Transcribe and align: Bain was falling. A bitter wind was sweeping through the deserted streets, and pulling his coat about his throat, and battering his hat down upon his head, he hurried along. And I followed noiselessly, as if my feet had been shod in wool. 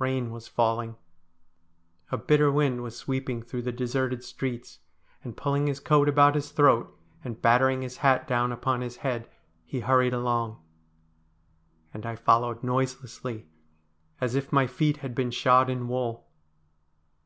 Bain 0.00 0.30
was 0.30 0.48
falling. 0.48 0.96
A 2.10 2.16
bitter 2.16 2.50
wind 2.50 2.82
was 2.82 2.96
sweeping 2.96 3.42
through 3.42 3.60
the 3.60 3.70
deserted 3.70 4.24
streets, 4.24 4.78
and 5.22 5.36
pulling 5.36 5.66
his 5.66 5.78
coat 5.78 6.08
about 6.08 6.36
his 6.36 6.52
throat, 6.52 6.98
and 7.22 7.42
battering 7.42 7.82
his 7.82 7.98
hat 7.98 8.26
down 8.26 8.50
upon 8.50 8.80
his 8.80 8.96
head, 8.96 9.28
he 9.66 9.80
hurried 9.80 10.14
along. 10.14 10.62
And 11.92 12.06
I 12.06 12.16
followed 12.16 12.62
noiselessly, 12.64 13.44
as 14.22 14.34
if 14.34 14.54
my 14.54 14.66
feet 14.66 14.96
had 15.04 15.14
been 15.14 15.30
shod 15.30 15.68
in 15.68 15.86
wool. 15.86 16.26